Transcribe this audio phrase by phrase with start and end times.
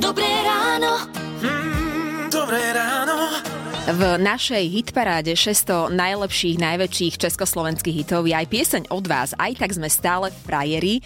[0.00, 0.96] Dobré ráno.
[1.44, 3.36] Mm, dobré ráno.
[3.84, 9.76] V našej hitparáde 600 najlepších, najväčších československých hitov je aj pieseň od vás, aj tak
[9.76, 11.04] sme stále frajeri.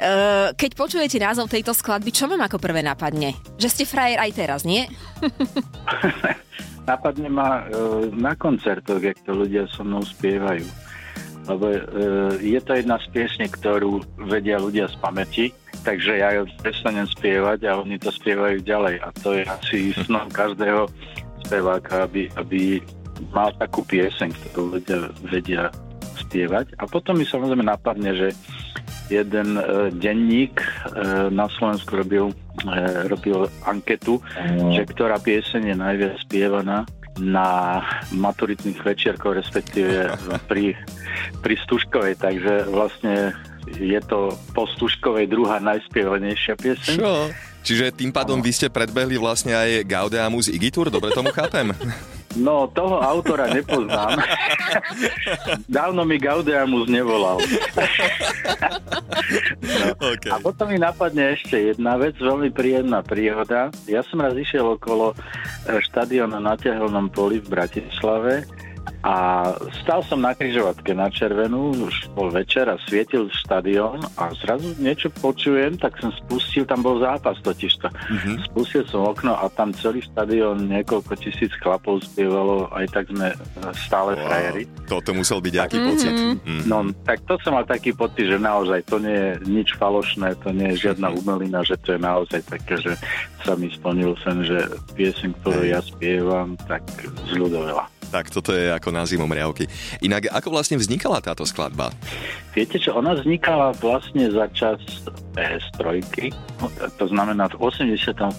[0.00, 3.36] Uh, keď počujete názov tejto skladby, čo vám ako prvé napadne?
[3.60, 4.88] Že ste frajer aj teraz, nie?
[6.82, 10.66] Napadne ma e, na koncertoch, jak to ľudia so mnou spievajú.
[11.50, 11.80] Lebo e,
[12.38, 15.46] je to jedna z piesní, ktorú vedia ľudia z pamäti,
[15.82, 19.02] takže ja ju prestanem spievať a oni to spievajú ďalej.
[19.02, 20.86] A to je asi snom každého
[21.42, 22.78] speváka, aby, aby
[23.34, 25.62] mal takú pieseň, ktorú ľudia vedia
[26.22, 26.78] spievať.
[26.78, 28.28] A potom mi samozrejme napadne, že
[29.10, 29.62] jeden e,
[29.92, 30.68] denník e,
[31.28, 32.32] na Slovensku robil,
[32.64, 32.74] e,
[33.10, 34.22] robil anketu,
[34.72, 36.88] že ktorá pieseň je najviac spievaná
[37.20, 37.80] na
[38.12, 40.16] maturitných večierkoch, respektíve
[40.48, 40.72] pri,
[41.44, 43.36] pri Stužkovej, takže vlastne
[43.68, 46.96] je to po Stužkovej druhá najspievanejšia pieseň.
[46.98, 47.14] Čo?
[47.62, 51.70] Čiže tým pádom vy ste predbehli vlastne aj Gaudeamus Igitur, dobre tomu chápem?
[52.32, 54.16] No, toho autora nepoznám.
[55.68, 57.44] Dávno mi Gaudeamus nevolal.
[59.90, 60.30] Okay.
[60.30, 63.74] A potom mi napadne ešte jedna vec, veľmi príjemná príhoda.
[63.90, 65.16] Ja som raz išiel okolo e,
[65.82, 68.46] štadiona na Tehelnom poli v Bratislave
[69.02, 69.50] a
[69.82, 75.10] stal som na kryžovatke na červenú, už bol večer a svietil štadión a zrazu niečo
[75.10, 77.90] počujem, tak som spustil, tam bol zápas totižto.
[77.90, 78.36] Mm-hmm.
[78.46, 83.36] Spustil som okno a tam celý štadión, niekoľko tisíc chlapov spievalo, aj tak sme e,
[83.74, 84.22] stále wow.
[84.22, 84.62] frajeri.
[84.86, 86.14] Toto musel byť aký pocit.
[86.14, 86.60] Mm-hmm.
[86.70, 90.54] No, tak to som mal taký pocit, že naozaj to nie je nič falošné, to
[90.54, 92.94] nie je žiadna umelina, že to je naozaj také, že
[93.42, 94.62] sa mi splnil sen, že
[94.94, 96.86] piesem, ktorú ja spievam, tak
[97.34, 97.91] zľudovela.
[98.12, 99.64] Tak toto je ako názvom riavky.
[100.04, 101.88] Inak, ako vlastne vznikala táto skladba?
[102.52, 104.76] Viete čo, ona vznikala vlastne za čas
[105.32, 106.04] PS3,
[107.00, 108.36] to znamená v 88.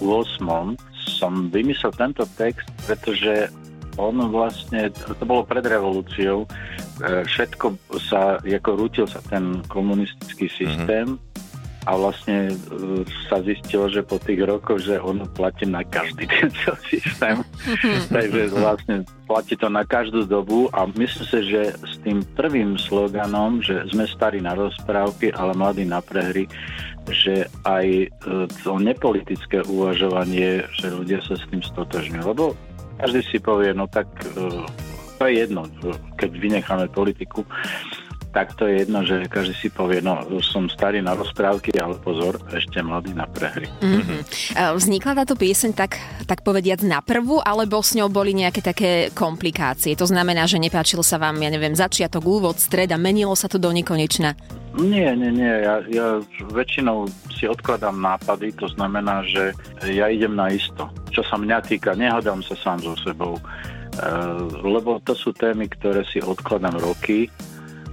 [1.18, 3.50] som vymyslel tento text, pretože
[3.98, 6.46] on vlastne, to bolo pred revolúciou,
[7.02, 11.33] všetko sa, ako rútil sa ten komunistický systém, mm-hmm
[11.84, 12.54] a vlastne e,
[13.28, 16.50] sa zistilo, že po tých rokoch, že on platí na každý ten
[16.88, 17.44] systém.
[18.16, 18.96] Takže vlastne
[19.28, 24.08] platí to na každú dobu a myslím si, že s tým prvým sloganom, že sme
[24.08, 26.48] starí na rozprávky, ale mladí na prehry,
[27.12, 28.08] že aj e,
[28.64, 32.24] to nepolitické uvažovanie, že ľudia sa s tým stotožňujú.
[32.24, 32.56] Lebo
[32.96, 34.64] každý si povie, no tak e,
[35.20, 35.68] to je jedno,
[36.16, 37.44] keď vynecháme politiku,
[38.34, 42.42] tak to je jedno, že každý si povie, no som starý na rozprávky, ale pozor,
[42.50, 43.70] ešte mladý na prehry.
[43.78, 44.20] Mm-hmm.
[44.74, 49.94] Vznikla táto pieseň tak, tak povediac na prvú, alebo s ňou boli nejaké také komplikácie?
[49.94, 53.62] To znamená, že nepáčil sa vám, ja neviem, začiatok, úvod, stred a menilo sa to
[53.62, 54.34] do nekonečna?
[54.74, 55.54] Nie, nie, nie.
[55.62, 56.18] Ja, ja
[56.50, 59.54] väčšinou si odkladám nápady, to znamená, že
[59.86, 60.90] ja idem na isto.
[61.14, 63.38] Čo sa mňa týka, nehodám sa sám so sebou.
[63.94, 67.30] Uh, lebo to sú témy, ktoré si odkladám roky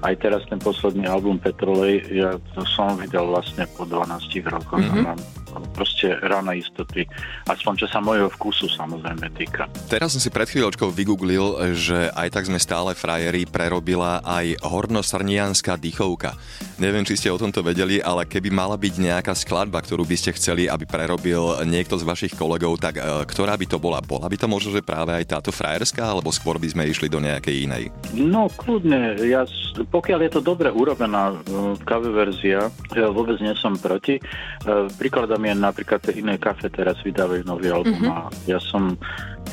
[0.01, 4.17] aj teraz ten posledný album Petrolej, ja to som videl vlastne po 12
[4.49, 5.05] rokoch mm-hmm.
[5.05, 5.13] a
[5.53, 7.09] mám proste rána istoty,
[7.49, 9.65] aspoň čo sa mojho vkusu samozrejme týka.
[9.89, 15.81] Teraz som si pred chvíľočkou vygooglil, že aj tak sme stále frajeri prerobila aj hornosrnianská
[15.81, 16.37] dýchovka.
[16.77, 20.37] Neviem, či ste o tomto vedeli, ale keby mala byť nejaká skladba, ktorú by ste
[20.37, 24.05] chceli, aby prerobil niekto z vašich kolegov, tak e, ktorá by to bola?
[24.05, 27.17] Bola by to možno, že práve aj táto frajerská, alebo skôr by sme išli do
[27.17, 27.83] nejakej inej?
[28.13, 29.49] No kľudne, ja
[29.79, 34.19] pokiaľ je to dobre urobená uh, cover verzia, ja vôbec nie som proti.
[34.67, 38.11] Uh, príkladom je napríklad iné kafe teraz vydávajú nový album mm-hmm.
[38.11, 38.99] a ja som,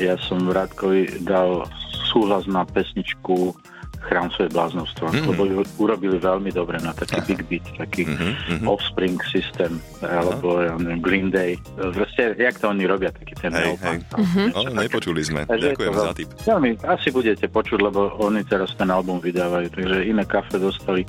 [0.02, 1.62] ja som Rádkovi dal
[2.10, 3.54] súhlas na pesničku
[4.04, 5.28] chrám svoje bláznostva, mm-hmm.
[5.34, 7.26] lebo ju urobili veľmi dobre na taký Aha.
[7.26, 8.64] big beat, taký mm-hmm.
[8.64, 11.58] offspring systém, alebo ja neviem, Green Day.
[11.76, 13.98] Proste, jak to oni robia, taký ten hej, hej.
[14.14, 14.46] Mm-hmm.
[14.54, 15.40] No, nepočuli sme.
[15.44, 16.28] Takže Ďakujem za tip.
[16.46, 21.02] Veľmi, asi budete počuť, lebo oni teraz ten album vydávajú, takže iné kafe dostali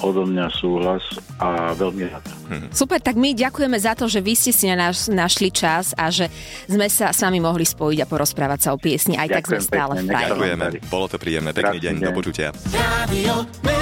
[0.00, 1.02] odo mňa súhlas
[1.42, 2.24] a veľmi rád.
[2.48, 2.68] Hm.
[2.72, 6.08] Super, tak my ďakujeme za to, že vy ste si na nás našli čas a
[6.08, 6.30] že
[6.70, 9.18] sme sa s vami mohli spojiť a porozprávať sa o piesni.
[9.18, 11.50] Aj Ďakujem tak sme stále Ďakujeme, bolo to príjemné.
[11.52, 12.52] Pekný deň, do počutia.
[12.76, 13.79] Radio